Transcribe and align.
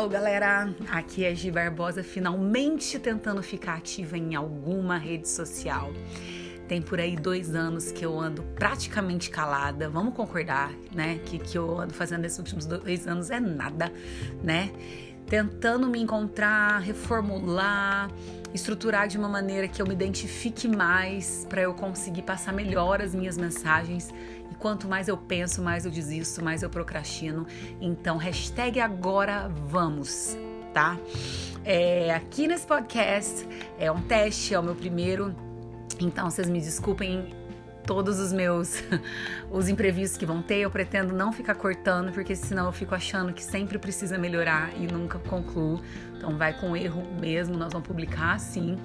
Hello, 0.00 0.08
galera! 0.08 0.74
Aqui 0.88 1.26
é 1.26 1.34
Gi 1.34 1.50
Barbosa, 1.50 2.02
finalmente 2.02 2.98
tentando 2.98 3.42
ficar 3.42 3.74
ativa 3.74 4.16
em 4.16 4.34
alguma 4.34 4.96
rede 4.96 5.28
social. 5.28 5.92
Tem 6.70 6.80
por 6.80 7.00
aí 7.00 7.16
dois 7.16 7.52
anos 7.52 7.90
que 7.90 8.06
eu 8.06 8.16
ando 8.16 8.44
praticamente 8.54 9.28
calada. 9.28 9.88
Vamos 9.88 10.14
concordar, 10.14 10.70
né? 10.94 11.18
Que 11.26 11.36
que 11.36 11.58
eu 11.58 11.80
ando 11.80 11.92
fazendo 11.92 12.20
nesses 12.20 12.38
últimos 12.38 12.64
dois 12.64 13.08
anos 13.08 13.28
é 13.28 13.40
nada, 13.40 13.92
né? 14.40 14.70
Tentando 15.26 15.88
me 15.88 16.00
encontrar, 16.00 16.78
reformular, 16.78 18.08
estruturar 18.54 19.08
de 19.08 19.18
uma 19.18 19.28
maneira 19.28 19.66
que 19.66 19.82
eu 19.82 19.86
me 19.86 19.94
identifique 19.94 20.68
mais 20.68 21.44
para 21.50 21.60
eu 21.60 21.74
conseguir 21.74 22.22
passar 22.22 22.52
melhor 22.52 23.02
as 23.02 23.16
minhas 23.16 23.36
mensagens. 23.36 24.08
E 24.48 24.54
quanto 24.54 24.86
mais 24.86 25.08
eu 25.08 25.16
penso, 25.16 25.60
mais 25.60 25.84
eu 25.84 25.90
desisto, 25.90 26.40
mais 26.40 26.62
eu 26.62 26.70
procrastino. 26.70 27.48
Então, 27.80 28.16
hashtag 28.16 28.78
agora 28.78 29.48
vamos, 29.66 30.38
tá? 30.72 30.96
É, 31.64 32.14
aqui 32.14 32.46
nesse 32.46 32.64
podcast 32.64 33.44
é 33.76 33.90
um 33.90 34.00
teste, 34.02 34.54
é 34.54 34.60
o 34.60 34.62
meu 34.62 34.76
primeiro 34.76 35.49
então, 35.98 36.30
vocês 36.30 36.48
me 36.48 36.60
desculpem 36.60 37.34
todos 37.86 38.20
os 38.20 38.32
meus 38.32 38.84
os 39.50 39.68
imprevistos 39.68 40.16
que 40.16 40.24
vão 40.24 40.40
ter, 40.42 40.58
eu 40.58 40.70
pretendo 40.70 41.12
não 41.12 41.32
ficar 41.32 41.54
cortando, 41.56 42.12
porque 42.12 42.36
senão 42.36 42.66
eu 42.66 42.72
fico 42.72 42.94
achando 42.94 43.32
que 43.32 43.42
sempre 43.42 43.78
precisa 43.78 44.16
melhorar 44.16 44.70
e 44.76 44.86
nunca 44.86 45.18
concluo. 45.18 45.82
Então 46.16 46.36
vai 46.36 46.52
com 46.52 46.76
erro 46.76 47.02
mesmo, 47.18 47.56
nós 47.56 47.72
vamos 47.72 47.88
publicar 47.88 48.38
sim. 48.38 48.78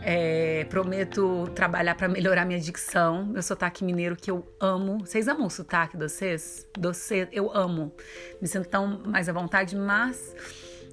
É, 0.00 0.64
prometo 0.70 1.50
trabalhar 1.54 1.94
para 1.94 2.08
melhorar 2.08 2.46
minha 2.46 2.60
dicção, 2.60 3.26
meu 3.26 3.42
sotaque 3.42 3.84
mineiro 3.84 4.16
que 4.16 4.30
eu 4.30 4.46
amo. 4.60 5.00
Vocês 5.00 5.28
amam 5.28 5.46
o 5.46 5.50
sotaque 5.50 5.96
de 5.96 6.08
vocês? 6.08 6.66
Doce, 6.78 7.28
eu 7.32 7.54
amo. 7.54 7.92
Me 8.40 8.46
sinto 8.46 8.68
tão 8.68 9.02
mais 9.04 9.28
à 9.28 9.32
vontade, 9.32 9.76
mas 9.76 10.34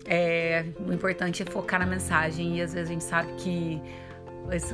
é, 0.05 0.65
o 0.85 0.91
importante 0.91 1.43
é 1.43 1.45
focar 1.45 1.79
na 1.79 1.85
mensagem 1.85 2.57
e 2.57 2.61
às 2.61 2.73
vezes 2.73 2.89
a 2.89 2.93
gente 2.93 3.03
sabe 3.03 3.33
que 3.35 3.81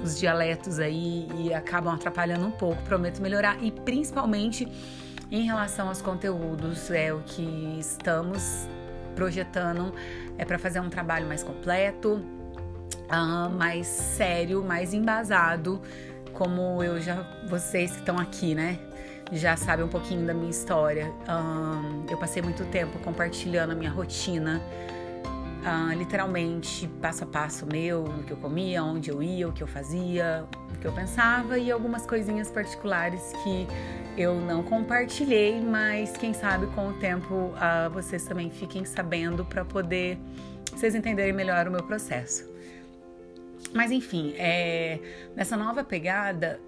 os 0.03 0.19
dialetos 0.19 0.80
aí 0.80 1.27
e 1.38 1.53
acabam 1.53 1.94
atrapalhando 1.94 2.45
um 2.45 2.52
pouco. 2.52 2.81
Prometo 2.83 3.22
melhorar 3.22 3.58
e 3.61 3.72
principalmente 3.72 4.67
em 5.31 5.45
relação 5.45 5.88
aos 5.88 6.02
conteúdos, 6.02 6.91
é 6.91 7.14
o 7.14 7.19
que 7.19 7.77
estamos 7.80 8.67
projetando 9.16 9.94
é 10.38 10.44
para 10.44 10.59
fazer 10.59 10.80
um 10.80 10.89
trabalho 10.89 11.25
mais 11.27 11.44
completo, 11.44 12.22
uh, 13.09 13.49
mais 13.49 13.88
sério, 13.88 14.64
mais 14.64 14.94
embasado, 14.94 15.81
como 16.33 16.83
eu 16.83 16.99
já 16.99 17.25
vocês 17.47 17.92
que 17.92 17.99
estão 17.99 18.17
aqui, 18.17 18.55
né? 18.55 18.80
Já 19.31 19.55
sabem 19.55 19.86
um 19.86 19.89
pouquinho 19.89 20.25
da 20.27 20.33
minha 20.33 20.49
história. 20.49 21.09
Eu 22.09 22.17
passei 22.17 22.42
muito 22.42 22.66
tempo 22.66 22.99
compartilhando 22.99 23.72
a 23.72 23.75
minha 23.75 23.89
rotina 23.89 24.61
ah, 25.64 25.94
literalmente 25.95 26.88
passo 27.02 27.23
a 27.23 27.28
passo 27.28 27.66
meu, 27.66 28.04
o 28.04 28.23
que 28.23 28.31
eu 28.31 28.38
comia, 28.38 28.84
onde 28.84 29.09
eu 29.09 29.22
ia, 29.22 29.48
o 29.48 29.52
que 29.52 29.62
eu 29.62 29.67
fazia, 29.67 30.45
o 30.73 30.80
que 30.80 30.88
eu 30.88 30.92
pensava 30.92 31.58
e 31.58 31.72
algumas 31.72 32.06
coisinhas 32.06 32.50
particulares 32.50 33.34
que 33.44 33.67
eu 34.17 34.39
não 34.42 34.64
compartilhei, 34.64 35.62
mas 35.62 36.17
quem 36.17 36.34
sabe 36.34 36.67
com 36.67 36.89
o 36.89 36.94
tempo 36.94 37.54
ah, 37.56 37.89
vocês 37.89 38.26
também 38.26 38.50
fiquem 38.50 38.86
sabendo 38.86 39.45
para 39.45 39.64
poder 39.64 40.17
vocês 40.72 40.95
entenderem 40.95 41.34
melhor 41.34 41.67
o 41.67 41.72
meu 41.72 41.84
processo. 41.84 42.50
Mas 43.73 43.92
enfim, 43.92 44.34
é, 44.38 45.00
nessa 45.36 45.56
nova 45.56 45.84
pegada, 45.84 46.59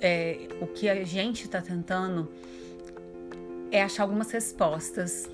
é, 0.00 0.48
o 0.60 0.66
que 0.66 0.88
a 0.88 1.04
gente 1.04 1.44
está 1.44 1.62
tentando 1.62 2.30
é 3.70 3.82
achar 3.82 4.02
algumas 4.02 4.30
respostas 4.30 5.28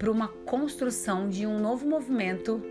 para 0.00 0.10
uma 0.10 0.28
construção 0.28 1.28
de 1.28 1.46
um 1.46 1.60
novo 1.60 1.86
movimento 1.86 2.62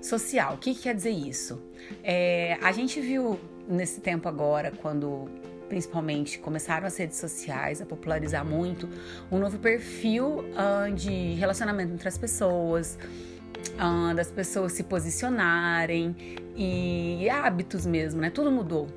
social. 0.00 0.54
O 0.54 0.56
que, 0.56 0.74
que 0.74 0.84
quer 0.84 0.94
dizer 0.94 1.10
isso? 1.10 1.62
É, 2.02 2.56
a 2.62 2.72
gente 2.72 2.98
viu 3.02 3.38
nesse 3.68 4.00
tempo 4.00 4.26
agora, 4.26 4.72
quando 4.80 5.28
principalmente 5.68 6.38
começaram 6.38 6.86
as 6.86 6.96
redes 6.96 7.18
sociais 7.18 7.82
a 7.82 7.86
popularizar 7.86 8.46
muito, 8.46 8.88
um 9.30 9.38
novo 9.38 9.58
perfil 9.58 10.38
uh, 10.38 10.90
de 10.92 11.34
relacionamento 11.34 11.92
entre 11.92 12.08
as 12.08 12.16
pessoas, 12.16 12.98
uh, 13.74 14.14
das 14.14 14.30
pessoas 14.30 14.72
se 14.72 14.82
posicionarem 14.82 16.16
e 16.56 17.28
hábitos 17.28 17.84
mesmo, 17.84 18.22
né? 18.22 18.30
Tudo 18.30 18.50
mudou. 18.50 18.88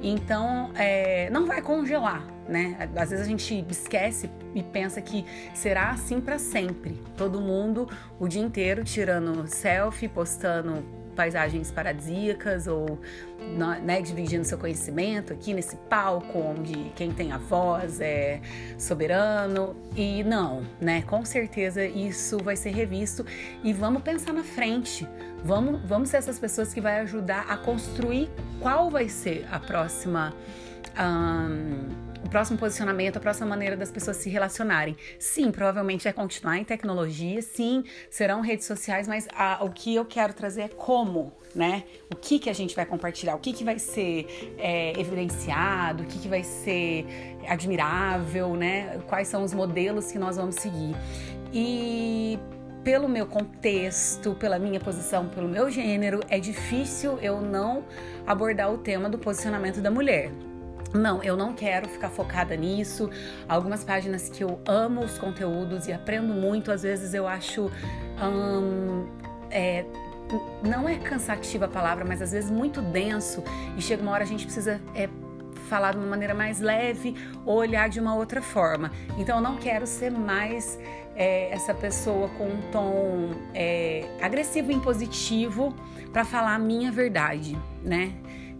Então, 0.00 0.70
é, 0.76 1.28
não 1.30 1.44
vai 1.44 1.60
congelar, 1.60 2.24
né? 2.48 2.88
Às 2.96 3.10
vezes 3.10 3.24
a 3.24 3.28
gente 3.28 3.64
esquece 3.70 4.30
e 4.54 4.62
pensa 4.62 5.00
que 5.00 5.24
será 5.54 5.90
assim 5.90 6.20
para 6.20 6.38
sempre. 6.38 7.00
Todo 7.16 7.40
mundo 7.40 7.88
o 8.18 8.28
dia 8.28 8.42
inteiro 8.42 8.84
tirando 8.84 9.46
selfie, 9.46 10.08
postando 10.08 11.02
paisagens 11.14 11.70
paradisíacas 11.70 12.66
ou 12.66 12.98
né, 13.82 14.00
dividindo 14.00 14.44
seu 14.44 14.58
conhecimento 14.58 15.32
aqui 15.32 15.52
nesse 15.52 15.76
palco 15.76 16.38
onde 16.38 16.90
quem 16.96 17.12
tem 17.12 17.32
a 17.32 17.38
voz 17.38 18.00
é 18.00 18.40
soberano 18.78 19.76
e 19.94 20.24
não, 20.24 20.62
né? 20.80 21.02
Com 21.02 21.24
certeza 21.24 21.84
isso 21.84 22.38
vai 22.38 22.56
ser 22.56 22.70
revisto 22.70 23.24
e 23.62 23.72
vamos 23.72 24.02
pensar 24.02 24.32
na 24.32 24.44
frente. 24.44 25.06
Vamos, 25.44 25.80
vamos 25.84 26.08
ser 26.08 26.18
essas 26.18 26.38
pessoas 26.38 26.72
que 26.72 26.80
vai 26.80 27.00
ajudar 27.00 27.46
a 27.48 27.56
construir 27.56 28.30
qual 28.60 28.90
vai 28.90 29.08
ser 29.08 29.46
a 29.50 29.58
próxima 29.58 30.32
um, 30.98 32.11
o 32.24 32.28
próximo 32.28 32.58
posicionamento, 32.58 33.16
a 33.16 33.20
próxima 33.20 33.46
maneira 33.46 33.76
das 33.76 33.90
pessoas 33.90 34.16
se 34.16 34.30
relacionarem. 34.30 34.96
Sim, 35.18 35.50
provavelmente 35.50 36.04
vai 36.04 36.12
continuar 36.12 36.58
em 36.58 36.64
tecnologia, 36.64 37.42
sim, 37.42 37.84
serão 38.10 38.40
redes 38.40 38.66
sociais, 38.66 39.08
mas 39.08 39.26
a, 39.34 39.64
o 39.64 39.70
que 39.70 39.94
eu 39.94 40.04
quero 40.04 40.32
trazer 40.32 40.62
é 40.62 40.68
como, 40.68 41.32
né? 41.54 41.84
O 42.12 42.16
que, 42.16 42.38
que 42.38 42.48
a 42.48 42.52
gente 42.52 42.74
vai 42.74 42.86
compartilhar, 42.86 43.34
o 43.34 43.38
que, 43.38 43.52
que 43.52 43.64
vai 43.64 43.78
ser 43.78 44.54
é, 44.58 44.98
evidenciado, 44.98 46.04
o 46.04 46.06
que, 46.06 46.18
que 46.18 46.28
vai 46.28 46.44
ser 46.44 47.06
admirável, 47.48 48.54
né? 48.54 49.00
Quais 49.08 49.28
são 49.28 49.42
os 49.42 49.52
modelos 49.52 50.12
que 50.12 50.18
nós 50.18 50.36
vamos 50.36 50.56
seguir. 50.56 50.94
E 51.52 52.38
pelo 52.84 53.08
meu 53.08 53.26
contexto, 53.26 54.34
pela 54.34 54.58
minha 54.58 54.80
posição, 54.80 55.28
pelo 55.28 55.48
meu 55.48 55.70
gênero, 55.70 56.20
é 56.28 56.40
difícil 56.40 57.18
eu 57.20 57.40
não 57.40 57.84
abordar 58.26 58.72
o 58.72 58.78
tema 58.78 59.08
do 59.08 59.18
posicionamento 59.18 59.80
da 59.80 59.90
mulher. 59.90 60.30
Não, 60.94 61.22
eu 61.22 61.36
não 61.36 61.54
quero 61.54 61.88
ficar 61.88 62.10
focada 62.10 62.54
nisso. 62.54 63.08
Algumas 63.48 63.82
páginas 63.82 64.28
que 64.28 64.44
eu 64.44 64.60
amo 64.66 65.02
os 65.02 65.18
conteúdos 65.18 65.88
e 65.88 65.92
aprendo 65.92 66.34
muito, 66.34 66.70
às 66.70 66.82
vezes 66.82 67.14
eu 67.14 67.26
acho. 67.26 67.70
Hum, 68.22 69.06
é, 69.50 69.84
não 70.62 70.88
é 70.88 70.98
cansativa 70.98 71.66
a 71.66 71.68
palavra, 71.68 72.04
mas 72.04 72.22
às 72.22 72.32
vezes 72.32 72.50
muito 72.50 72.80
denso 72.80 73.42
e 73.76 73.82
chega 73.82 74.02
uma 74.02 74.12
hora 74.12 74.24
a 74.24 74.26
gente 74.26 74.44
precisa 74.44 74.80
é, 74.94 75.08
falar 75.68 75.92
de 75.92 75.98
uma 75.98 76.06
maneira 76.06 76.34
mais 76.34 76.60
leve 76.60 77.14
ou 77.44 77.56
olhar 77.56 77.88
de 77.88 78.00
uma 78.00 78.14
outra 78.14 78.40
forma. 78.40 78.90
Então 79.18 79.36
eu 79.36 79.42
não 79.42 79.56
quero 79.56 79.86
ser 79.86 80.10
mais 80.10 80.78
é, 81.16 81.50
essa 81.52 81.74
pessoa 81.74 82.28
com 82.30 82.44
um 82.44 82.60
tom 82.70 83.30
é, 83.54 84.06
agressivo 84.20 84.70
e 84.72 84.74
impositivo 84.74 85.74
para 86.12 86.24
falar 86.24 86.54
a 86.54 86.58
minha 86.58 86.90
verdade, 86.90 87.58
né? 87.82 88.12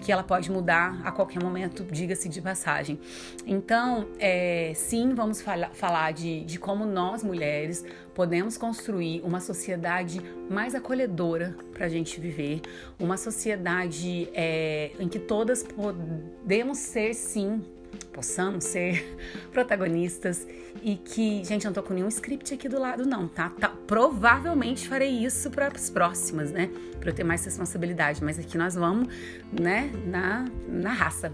Que 0.03 0.11
ela 0.11 0.23
pode 0.25 0.51
mudar 0.51 1.01
a 1.05 1.13
qualquer 1.13 1.43
momento, 1.43 1.85
diga-se 1.85 2.29
de 2.29 2.43
passagem. 2.43 2.99
Então, 3.47 4.09
é, 4.19 4.73
sim, 4.75 5.15
vamos 5.15 5.41
fala, 5.41 5.71
falar 5.73 6.13
de, 6.13 6.45
de 6.45 6.59
como 6.59 6.85
nós 6.85 7.23
mulheres 7.23 7.85
podemos 8.13 8.59
construir 8.59 9.23
uma 9.23 9.41
sociedade 9.41 10.21
mais 10.51 10.75
acolhedora 10.75 11.57
para 11.73 11.87
a 11.87 11.89
gente 11.89 12.21
viver, 12.21 12.61
uma 12.99 13.17
sociedade 13.17 14.29
é, 14.35 14.91
em 14.99 15.09
que 15.09 15.19
todas 15.19 15.63
podemos 15.63 16.79
ser, 16.79 17.15
sim, 17.15 17.63
possamos 18.13 18.65
ser 18.65 19.17
protagonistas 19.53 20.47
e 20.83 20.97
que, 20.97 21.45
gente, 21.45 21.65
eu 21.65 21.71
não 21.71 21.75
tô 21.75 21.83
com 21.83 21.95
nenhum 21.95 22.09
script 22.09 22.55
aqui 22.55 22.69
do 22.69 22.79
lado 22.79 23.05
não, 23.05 23.29
tá? 23.29 23.51
tá 23.51 23.69
provavelmente 23.87 24.89
farei 24.89 25.25
isso 25.25 25.51
para 25.51 25.69
as 25.69 25.91
próximas, 25.91 26.51
né? 26.51 26.71
Para 26.99 27.11
eu 27.11 27.15
ter 27.15 27.25
mais 27.25 27.45
responsabilidade, 27.45 28.23
mas 28.23 28.39
aqui 28.39 28.57
nós 28.57 28.75
vamos, 28.75 29.09
né, 29.53 29.91
na, 30.07 30.47
na 30.69 30.93
raça. 30.93 31.33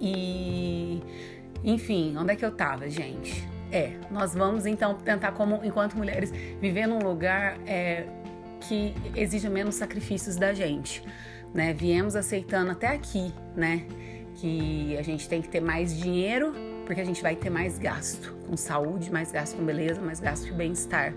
E 0.00 1.02
enfim, 1.64 2.16
onde 2.16 2.32
é 2.32 2.36
que 2.36 2.44
eu 2.44 2.52
tava, 2.52 2.88
gente? 2.88 3.46
É, 3.72 3.92
nós 4.10 4.34
vamos 4.34 4.64
então 4.64 4.94
tentar 4.94 5.32
como 5.32 5.60
enquanto 5.64 5.96
mulheres 5.96 6.30
viver 6.60 6.86
num 6.86 7.00
lugar 7.00 7.58
é, 7.66 8.06
que 8.60 8.94
exija 9.14 9.50
menos 9.50 9.74
sacrifícios 9.74 10.36
da 10.36 10.54
gente, 10.54 11.02
né? 11.52 11.72
Viemos 11.72 12.14
aceitando 12.14 12.70
até 12.70 12.88
aqui, 12.88 13.32
né? 13.56 13.84
Que 14.36 14.96
a 14.96 15.02
gente 15.02 15.28
tem 15.28 15.42
que 15.42 15.48
ter 15.48 15.60
mais 15.60 15.96
dinheiro 15.96 16.54
porque 16.86 17.00
a 17.00 17.04
gente 17.04 17.20
vai 17.20 17.34
ter 17.34 17.50
mais 17.50 17.78
gasto 17.78 18.34
com 18.46 18.56
saúde, 18.56 19.10
mais 19.10 19.32
gasto 19.32 19.56
com 19.56 19.64
beleza, 19.64 20.00
mais 20.00 20.20
gasto 20.20 20.48
com 20.48 20.56
bem-estar. 20.56 21.12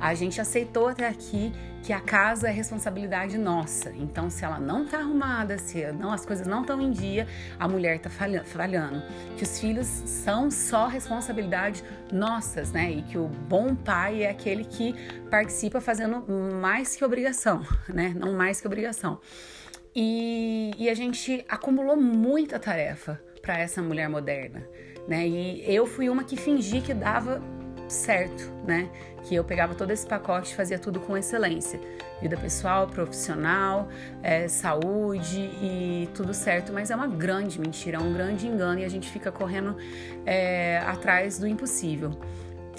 A 0.00 0.12
gente 0.12 0.40
aceitou 0.40 0.88
até 0.88 1.06
aqui 1.08 1.52
que 1.82 1.92
a 1.92 2.00
casa 2.00 2.48
é 2.48 2.50
responsabilidade 2.50 3.38
nossa. 3.38 3.92
Então, 3.94 4.28
se 4.28 4.44
ela 4.44 4.58
não 4.58 4.86
tá 4.86 4.98
arrumada, 4.98 5.56
se 5.56 5.86
não, 5.92 6.12
as 6.12 6.26
coisas 6.26 6.46
não 6.46 6.62
estão 6.62 6.80
em 6.80 6.90
dia, 6.90 7.28
a 7.58 7.68
mulher 7.68 8.00
tá 8.00 8.10
falhando. 8.10 9.02
Que 9.36 9.44
os 9.44 9.58
filhos 9.60 9.86
são 9.86 10.50
só 10.50 10.88
responsabilidade 10.88 11.84
nossas, 12.10 12.72
né? 12.72 12.90
E 12.90 13.02
que 13.02 13.16
o 13.16 13.28
bom 13.28 13.74
pai 13.74 14.24
é 14.24 14.30
aquele 14.30 14.64
que 14.64 14.94
participa 15.30 15.80
fazendo 15.80 16.24
mais 16.60 16.96
que 16.96 17.04
obrigação, 17.04 17.64
né? 17.88 18.12
Não 18.16 18.32
mais 18.32 18.60
que 18.60 18.66
obrigação. 18.66 19.20
E, 19.94 20.72
e 20.76 20.88
a 20.88 20.94
gente 20.94 21.44
acumulou 21.48 21.96
muita 21.96 22.58
tarefa 22.58 23.20
para 23.40 23.58
essa 23.58 23.80
mulher 23.80 24.08
moderna, 24.08 24.66
né? 25.06 25.26
E 25.26 25.64
eu 25.72 25.86
fui 25.86 26.08
uma 26.08 26.24
que 26.24 26.36
fingi 26.36 26.80
que 26.80 26.92
dava 26.92 27.40
certo, 27.88 28.50
né? 28.66 28.90
Que 29.22 29.34
eu 29.34 29.44
pegava 29.44 29.74
todo 29.74 29.90
esse 29.90 30.06
pacote 30.06 30.52
e 30.52 30.56
fazia 30.56 30.78
tudo 30.78 30.98
com 30.98 31.16
excelência. 31.16 31.80
Vida 32.20 32.36
pessoal, 32.36 32.86
profissional, 32.86 33.88
é, 34.22 34.48
saúde 34.48 35.40
e 35.62 36.08
tudo 36.14 36.34
certo, 36.34 36.72
mas 36.72 36.90
é 36.90 36.96
uma 36.96 37.06
grande 37.06 37.60
mentira, 37.60 37.98
é 37.98 38.00
um 38.00 38.12
grande 38.12 38.46
engano 38.46 38.80
e 38.80 38.84
a 38.84 38.88
gente 38.88 39.08
fica 39.10 39.30
correndo 39.30 39.76
é, 40.26 40.78
atrás 40.78 41.38
do 41.38 41.46
impossível. 41.46 42.12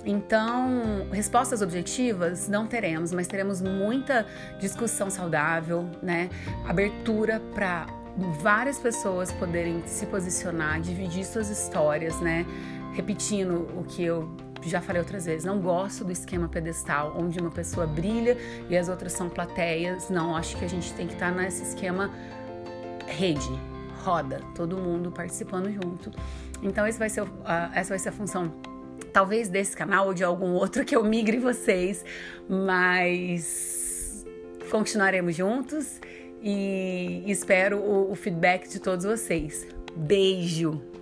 Então, 0.05 1.07
respostas 1.11 1.61
objetivas 1.63 2.47
não 2.47 2.67
teremos, 2.67 3.11
mas 3.11 3.27
teremos 3.27 3.59
muita 3.59 4.25
discussão 4.59 5.09
saudável, 5.09 5.89
né? 6.01 6.29
Abertura 6.67 7.41
para 7.53 7.87
várias 8.39 8.77
pessoas 8.77 9.31
poderem 9.31 9.83
se 9.87 10.05
posicionar, 10.05 10.79
dividir 10.79 11.25
suas 11.25 11.49
histórias, 11.49 12.19
né? 12.21 12.45
Repetindo 12.93 13.67
o 13.75 13.83
que 13.83 14.03
eu 14.03 14.29
já 14.61 14.79
falei 14.79 15.01
outras 15.01 15.25
vezes, 15.25 15.43
não 15.43 15.59
gosto 15.59 16.03
do 16.03 16.11
esquema 16.11 16.47
pedestal, 16.47 17.15
onde 17.17 17.39
uma 17.39 17.51
pessoa 17.51 17.85
brilha 17.85 18.37
e 18.69 18.77
as 18.77 18.87
outras 18.89 19.13
são 19.13 19.27
plateias. 19.27 20.09
Não, 20.09 20.35
acho 20.35 20.55
que 20.57 20.65
a 20.65 20.69
gente 20.69 20.93
tem 20.93 21.07
que 21.07 21.13
estar 21.13 21.31
nesse 21.31 21.63
esquema 21.63 22.11
rede, 23.07 23.49
roda, 24.03 24.39
todo 24.55 24.77
mundo 24.77 25.11
participando 25.11 25.71
junto. 25.71 26.11
Então, 26.63 26.83
vai 26.97 27.09
ser, 27.09 27.21
uh, 27.23 27.29
essa 27.73 27.89
vai 27.89 27.99
ser 27.99 28.09
a 28.09 28.11
função 28.11 28.51
talvez 29.15 29.47
desse 29.47 29.77
canal 29.77 30.07
ou 30.07 30.13
de 30.13 30.25
algum 30.25 30.51
outro 30.51 30.83
que 30.83 30.93
eu 30.93 31.01
migre 31.01 31.37
vocês, 31.37 32.03
mas 32.49 34.25
continuaremos 34.69 35.33
juntos 35.33 36.01
e 36.43 37.23
espero 37.25 37.77
o, 37.77 38.11
o 38.11 38.15
feedback 38.15 38.67
de 38.67 38.77
todos 38.77 39.05
vocês. 39.05 39.65
Beijo! 39.95 40.94